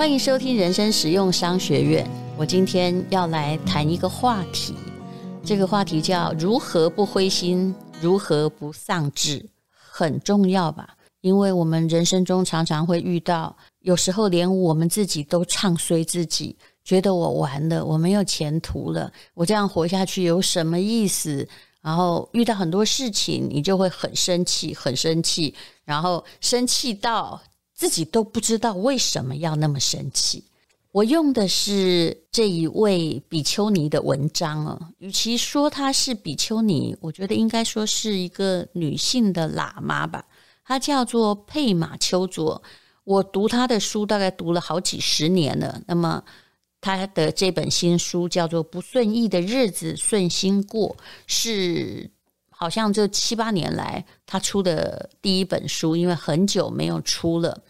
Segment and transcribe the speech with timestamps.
[0.00, 2.08] 欢迎收听人生实用商学院。
[2.38, 4.74] 我今天要来谈一个话题，
[5.44, 10.96] 这个话题叫如何不灰心，如何不丧志，很重要吧？
[11.20, 21.46] 因为我们人生中常常会遇到，有时候连我们自己都唱衰自己，觉得我完了，我没有前途了，我这样活下去有什么意思？
[21.82, 25.54] 然后遇到很多事情，你就会很生气，很生气，
[25.84, 27.38] 然后生气到
[27.80, 30.44] 自己都不知道为什么要那么生气。
[30.92, 40.22] 我用的是这一位比丘尼的文章啊，与其说她是比丘尼，我觉得应该说是一个女性的喇嘛吧。
[40.62, 42.62] 她叫做佩玛丘卓，
[43.04, 45.80] 我读她的书大概读了好几十年了。
[45.86, 46.22] 那么。
[46.82, 52.10] 他的这本新书叫做《不顺意的日子顺心过》，是
[52.48, 57.62] 好像这七八年来他出的第一本书，因为很久没有出了。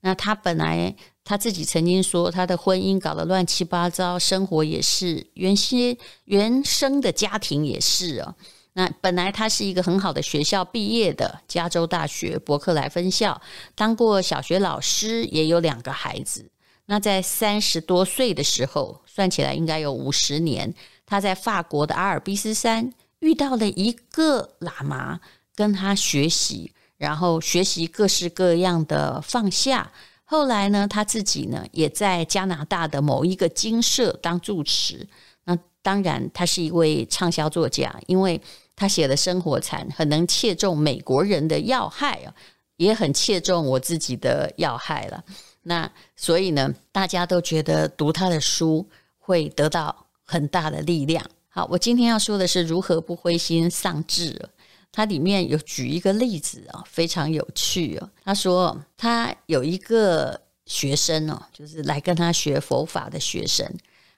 [0.00, 8.34] 那他本来他自己曾经说，他的婚姻搞得乱七八糟，生活也是，原先原生的家庭也是啊。
[8.74, 13.40] 那本来他是一个很好的学校毕业的，加州大学伯克莱分校，
[13.74, 16.50] 当过小学老师，也有两个孩子。
[16.84, 20.72] 那在三十多岁的时候，算起来应该有五十年。
[21.04, 25.20] 他在法国的阿尔卑斯山遇到了一个喇嘛，
[25.54, 29.90] 跟他学习，然后学习各式各样的放下。
[30.24, 35.06] 后来呢，他自己呢也在加拿大的某一个精舍当住持。
[35.44, 38.40] 那当然，他是一位畅销作家，因为
[38.74, 42.34] 他写的生活禅很能切中美国人的要害啊，
[42.76, 45.22] 也很切中我自己的要害了。
[45.62, 48.84] 那所以呢，大家都觉得读他的书
[49.18, 51.24] 会得到很大的力量。
[51.48, 54.50] 好，我今天要说的是如何不灰心丧志。
[54.96, 58.10] 他里面有举一个例子啊，非常有趣哦。
[58.24, 63.70] 他说他有一个学生哦，就是来跟他学佛法的学生，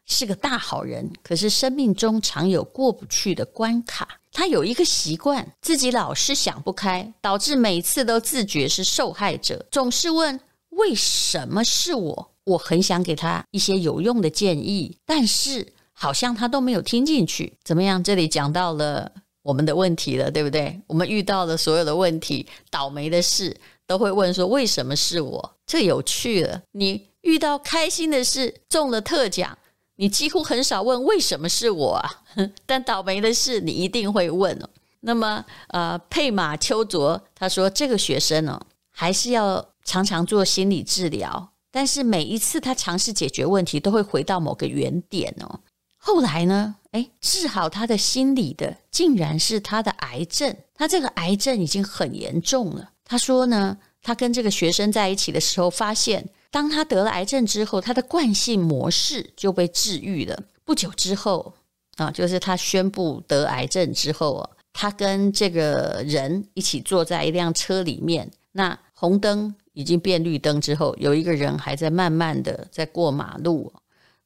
[0.06, 4.20] 是个大好人，可是生命中常有过不去的关卡。
[4.30, 10.38] 他有一个习惯，自己老是想不开，导致每次都自觉是受害者，总是问。
[10.70, 12.30] 为什么是我？
[12.44, 17.58] 我很想给他一些有用的建议，但是好像他都没有听进去。
[17.64, 18.04] 怎么样？
[18.04, 19.10] 这里讲到了
[19.48, 20.78] 我们的问题了，对不对？
[20.86, 25.56] 我们遇到了所有的问题、倒霉的事，都会问说：为什么是我？
[25.66, 26.60] 这有趣了。
[26.72, 29.56] 你遇到开心的事，中了特奖，
[29.96, 32.10] 你几乎很少问为什么是我啊？
[32.66, 34.68] 但倒霉的事，你一定会问哦。
[35.00, 38.60] 那么，呃，佩玛丘卓他说，这个学生呢、哦，
[38.90, 39.66] 还是要。
[39.84, 45.60] 常常做心理治疗，但是每一次他尝试解决问题，都会回到某个原点哦。
[46.08, 50.56] 后来呢，诶，治好他的心理的，竟然是他的癌症。
[50.72, 52.92] 他这个癌症已经很严重了。
[53.04, 60.44] 他说呢，他跟这个学生在一起的时候，发现当他得了癌症之后，他的惯性模式就被治愈了。
[60.64, 61.52] 不久之后
[61.96, 69.54] 啊，就是他宣布得癌症之后啊，他跟这个人一起坐在一辆车里面，那红灯。
[69.74, 73.72] 已经变绿灯之后，有一个人还在慢慢的在过马路，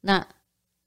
[0.00, 0.26] 那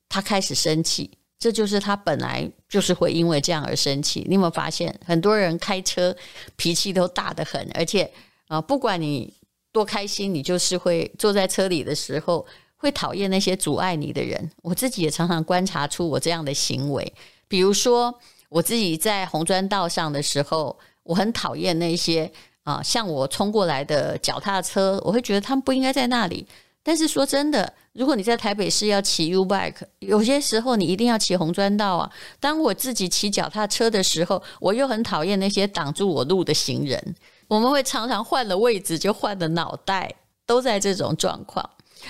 [0.09, 4.25] 他开始生气，这就是他本来就是会因为这样而生气。
[4.27, 6.15] 你有没有发现，很多人开车
[6.55, 8.11] 脾气都大得很，而且
[8.47, 9.33] 啊，不管你
[9.71, 12.45] 多开心，你就是会坐在车里的时候
[12.75, 14.51] 会讨厌那些阻碍你的人。
[14.61, 17.13] 我自己也常常观察出我这样的行为，
[17.47, 18.13] 比如说
[18.49, 22.31] 我自己在红砖道上的时候，我很讨厌那些。
[22.65, 26.43] 啊，像我冲过来的脚踏车，我会觉得他们不应该在那里。
[26.81, 32.11] 但是说真的，如果你在台北市要骑 U bike，有些时候你一定要骑红砖道啊。
[32.39, 37.15] 当我自己骑脚踏车的时候，我又很讨厌那些挡住我路的行人。
[37.47, 40.13] 我们会常常换了位置就换了脑袋，
[40.45, 41.67] 都在这种状况。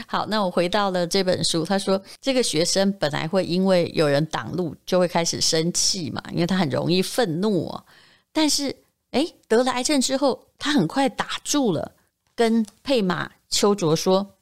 [0.08, 7.86] 好，那我回到了这本书，他说这个学生本来会因为有人挡路就会开始生气嘛，因为他很容易愤怒哦，
[8.32, 8.76] 但是。
[9.12, 11.94] 诶，得了癌症之后，他很快打住了，
[12.36, 14.36] 跟佩玛丘卓说：“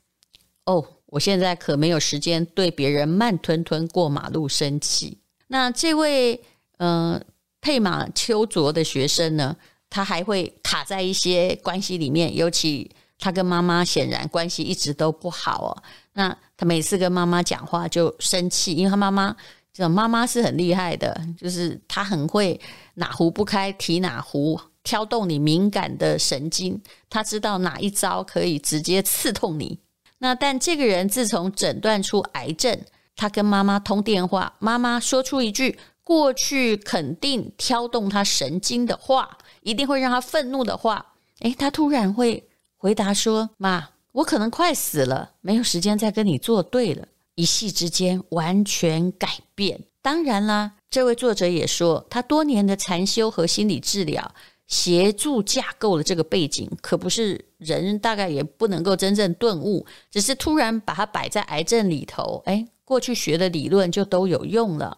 [0.66, 0.84] 哦，
[1.14, 6.42] 我现在可没有时间对别人慢吞吞过马路生气。”那这位
[6.78, 7.22] 呃
[7.62, 9.56] 佩玛丘卓的学生呢，
[9.90, 12.90] 他还会卡在一些关系里面，尤其
[13.20, 15.84] 他跟妈妈显然关系一直都不好哦。
[16.14, 19.36] 那他每次跟妈妈讲话就生气，因为他妈妈。
[19.76, 22.62] 这妈妈是很厉害的，就是他很会
[22.94, 26.80] 哪壶不开提哪壶，挑动你敏感的神经。
[27.10, 29.80] 他知道哪一招可以直接刺痛你。
[30.24, 32.80] 那但这个人自从诊断出癌症，
[33.14, 41.06] 他跟妈妈通电话，妈妈说出一句过去肯定挑动他神经的话，一定会让他愤怒的话。
[41.42, 42.42] 诶，他突然会
[42.78, 47.06] 回答说：“妈，我可能快死了，没有时间再跟你作对了。
[47.36, 49.78] 一夕之间完全改变。
[50.02, 54.34] 当然啦，这位作者也说，他多年的禅修和心理治疗
[54.68, 64.98] 协助架构的这个背景，可不是人大概也不能够真正顿悟，只是突然把它摆在癌症里头，哎，过去学的理论就都有用了。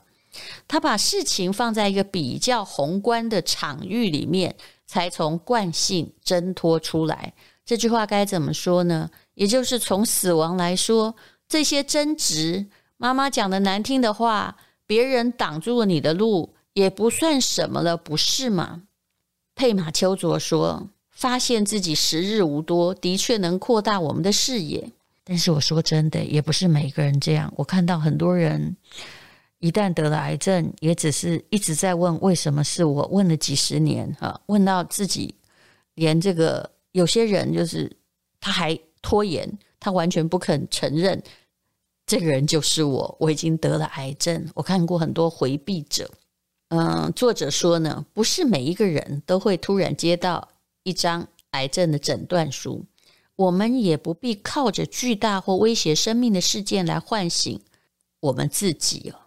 [0.67, 7.33] 他把事情放在一个比较宏观的场域里面，才从惯性挣脱出来。
[7.65, 9.09] 这句话该怎么说呢？
[9.33, 11.15] 也就是从死亡来说，
[11.47, 12.67] 这些争执，
[12.97, 18.83] 妈妈讲的难听的话，别人挡住了你的路，也不算什么了，不是吗？
[19.55, 24.91] 佩马丘卓说：“发现自己时日无多，的确能扩大我们的视野。
[25.23, 27.51] 但是我说真的，也不是每个人这样。
[27.55, 28.75] 我看到很多人，
[29.59, 35.33] 一旦得了癌症，也只是一直在问为什么是我，问了几十年啊，问到自己
[35.95, 37.91] 连这个。”有些人就是
[38.39, 41.21] 他还拖延，他完全不肯承认
[42.07, 44.49] 这个人就是我，我已经得了癌症。
[44.53, 46.09] 我看过很多回避者，
[46.69, 50.49] 嗯，作者说呢，不是每一个人都会突然接到
[50.83, 52.85] 一张癌症的诊断书，
[53.35, 57.61] 我们也不必靠着巨大或威胁生命的事件来唤醒
[58.19, 59.19] 我们自己哦。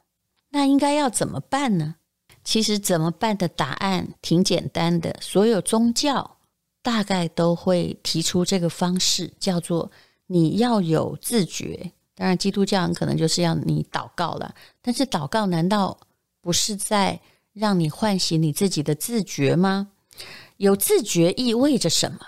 [0.51, 1.97] 那应该要怎么办呢？
[2.43, 6.37] 其实怎么办的答案挺简单的，所有宗教。
[6.81, 9.91] 大概都会提出这个方式，叫做
[10.29, 11.93] 你要有自觉。
[12.15, 14.55] 当然，基督教人可能就是要你祷告了。
[14.81, 15.99] 但是，祷告难道
[16.49, 17.21] 不是在
[17.53, 19.91] 让你唤醒你自己的自觉吗？
[20.57, 22.19] 有自觉意味着什么？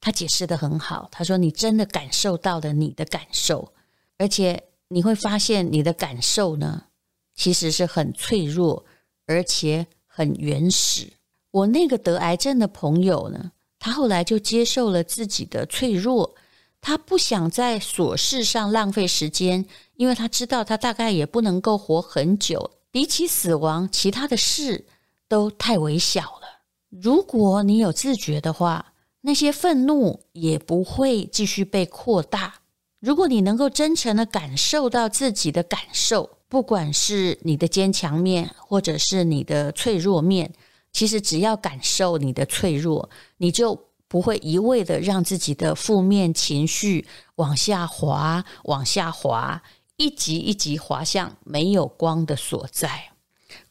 [0.00, 1.10] 他解释得很好。
[1.12, 3.74] 他说：“你真的感受到了你的感受，
[4.16, 6.84] 而且你会发现你的感受呢，
[7.34, 8.86] 其实是很脆弱，
[9.26, 11.12] 而且很原始。”
[11.52, 16.34] 我那个得癌症的朋友呢，他后来就接受了自己的脆弱，
[16.80, 19.66] 他不想在琐事上浪费时间，
[19.96, 22.70] 因为他知道他大概也不能够活很久。
[22.98, 24.84] 比起死亡，其他的事
[25.28, 26.64] 都太微小了。
[26.90, 32.54] 如果你有自觉的话，那些愤怒也不会继续被扩大。
[32.98, 40.52] 如果你能够真诚地感受到自己的感受，不管是你的坚强面，或者是你的脆弱面。
[40.90, 47.06] 其实只要感受你的脆弱，你就不会一味的让自己的负面情绪
[47.36, 49.62] 往下滑，往下滑，
[49.98, 53.10] 一级一级滑向没有光的所在。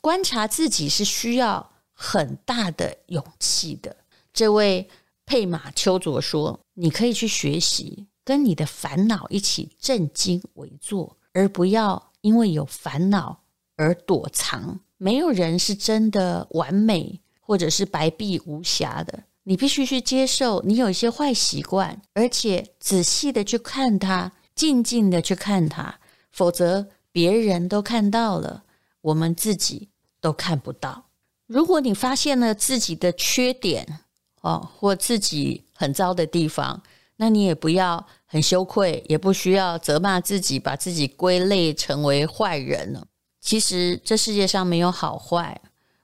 [0.01, 3.95] 观察自己是需要很大的勇气的。
[4.31, 4.87] 这位
[5.25, 13.41] 佩马丘卓说：“你可以去学习，跟你的烦恼一起正襟危坐，而不要因为有烦恼
[13.75, 19.23] 而躲藏。”没有人是真的完美，或者是白璧无瑕的。
[19.43, 25.99] 你必须去接受，你有一些坏习惯，而且仔细的去看它，静静的去看它，
[26.31, 28.63] 否则别人都看到了，
[29.01, 29.89] 我们自己
[30.19, 31.05] 都看不到。
[31.45, 33.99] 如果你发现了自己的缺点，
[34.41, 36.81] 哦，或自己很糟的地方，
[37.15, 43.07] 那你也不要很羞愧，也不需要责骂自己，把自己归类成为坏人了。
[43.41, 45.59] 其实这世界上没有好坏，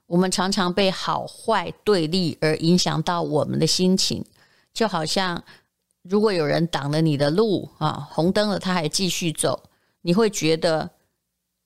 [0.06, 4.24] 我们常常被好坏对立而影响到我们的心情，
[4.72, 5.44] 就好像
[6.02, 9.62] 如果有人挡了你的路啊，红灯了他还继续走，
[10.04, 10.88] 你会觉得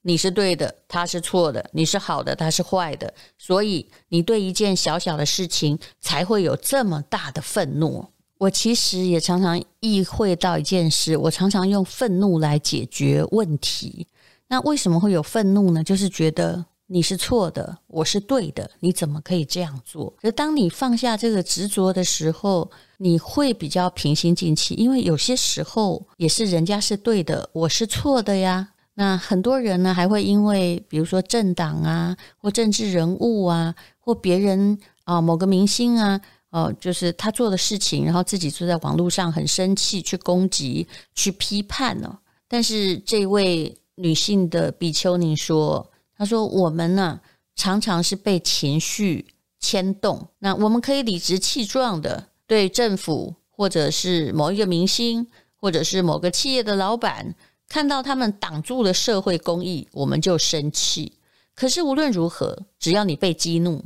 [0.03, 8.07] 你是对的，他是错的，你是好的，他是坏的，所以你对一件小小的事情才会有这么大的愤怒。
[8.39, 14.07] 我其实也常常意会到一件事，我常常用愤怒来解决问题。
[14.47, 15.83] 那为什么会有愤怒呢？
[15.83, 20.13] 就是觉得你是错的，我是对的，你怎么可以这样做？
[20.23, 28.69] 而当你放下这个执着的时候，你会比较平心静气，因为有些时候也是人家是对的，我是错的呀。
[28.95, 36.19] 那很多人呢，还会因为比如说政党啊，或政治人物啊，或别人啊，某个明星啊，
[36.51, 42.19] 哦，就是他做的事情，然后自己就在网络上很生气，去攻击、去批判呢。
[42.49, 43.77] 但是这位。
[44.01, 45.85] 女性的比丘尼说
[46.19, 47.21] ：“他说我们呢，
[47.55, 49.25] 常常是被情绪
[49.61, 50.29] 牵动。
[50.41, 57.37] 那我们可以理直气壮的对政府，或者是某一个明星，或者是某个企业的老板，
[57.69, 61.13] 看到他们挡住了社会公益，我们就生气。
[61.55, 63.85] 可是无论如何，只要你被激怒，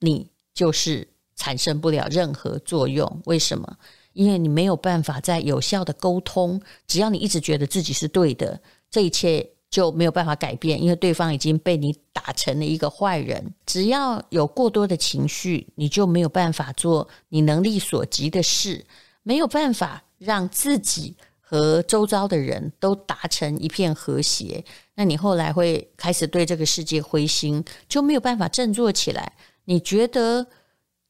[0.00, 3.20] 你就是产生不了任何作用。
[3.26, 3.76] 为什么？
[4.14, 6.62] 因为你没有办法在有效的沟通。
[6.86, 8.58] 只要你一直觉得自己是对的，
[8.90, 13.52] 这一切。”就没有办法改变，因为对方已经被你打成了一个坏人。
[13.66, 18.86] 只要有过多的情绪，你就没有办法做你能力所及的事，
[19.24, 24.64] 没有办法让自己和周遭的人都达成一片和谐，
[24.94, 29.32] 那你后来会开始对这个世界灰心，就没有办法振作起来。
[29.64, 30.46] 你觉得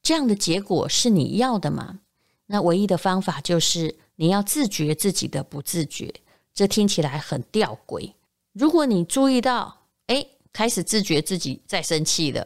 [0.01, 1.99] 这样的结果是你要的吗？
[2.47, 6.11] 那唯一的方法就是你要自觉自己的不自觉。
[6.51, 8.13] 这听起来很吊诡。
[8.55, 12.41] 如果你注意到，哎，开始自觉自己在生气了；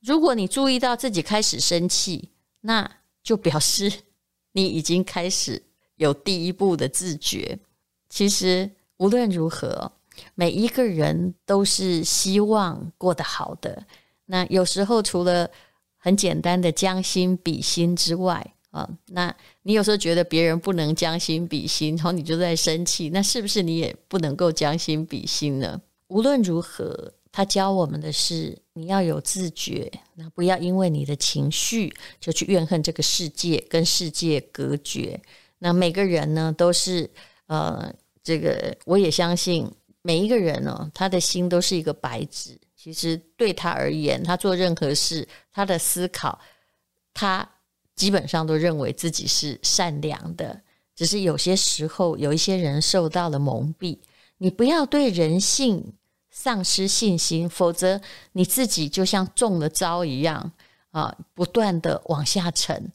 [0.00, 2.30] 如果你注意到自己开始生气，
[2.62, 2.90] 那
[3.22, 3.92] 就表示
[4.50, 5.62] 你已经开始
[5.94, 7.56] 有第一步的自觉。
[8.08, 9.92] 其实无论如何，
[10.34, 13.86] 每一个人都是希望过得好的。
[14.26, 15.48] 那有时候除了
[15.96, 25.78] 很简单的将心比心之外，啊，那你有时候觉得别人不能将心比心，然后你就在生气，那是不是你也不能够将心比心呢？
[26.08, 35.20] 无论如何，他教我们的是你要有自觉，那不要因为你的情绪就去怨恨这个世界，跟世界隔绝。
[35.58, 37.10] 那每个人呢，都是
[37.48, 42.58] 呃，这个我也相信每一个人呢，他的心都是一个白纸。
[42.74, 46.40] 其实对他而言，他做任何事，他的思考，
[47.12, 47.46] 他。
[48.02, 50.60] 基本上都认为自己是善良的，
[50.96, 53.96] 只是有些时候有一些人受到了蒙蔽。
[54.38, 55.92] 你不要对人性
[56.28, 58.00] 丧失信心，否则
[58.32, 60.50] 你自己就像中了招一样
[60.90, 62.90] 啊，不断的往下沉，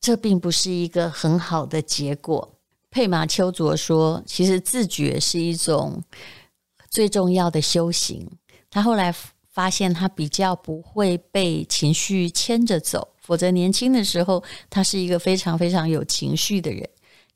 [0.00, 2.54] 这并不是一个很好的结果。
[2.90, 6.02] 佩玛丘卓说，其实自觉是一种
[6.88, 8.26] 最重要的修行。
[8.70, 9.14] 他后来
[9.50, 13.06] 发现，他比较不会被情绪牵着走。
[13.30, 16.84] 否则，年轻的时候，他是一个非常非常有情绪的人。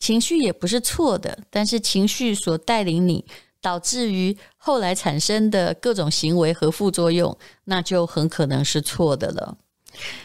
[0.01, 3.25] 情绪也不是错的，但是情绪所带领你，
[3.61, 9.57] 导致于后来产生的各种行为和副作用，那就很可能是错的了。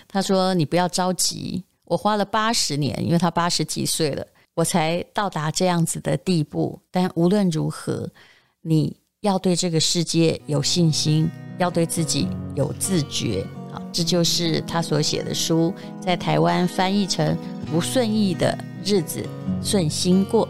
[0.08, 6.82] 他说：“你不要着急，我花了八十年，因为他八十几岁了，我才到达这样子的地步。
[6.90, 8.10] 但无论如何，
[8.64, 17.36] 你要对这个世界有信心，要对自己有自觉。”好，这就是他所写的书，在台湾翻译成
[17.72, 19.24] 《不顺意的日子，
[19.64, 20.48] 顺心过》。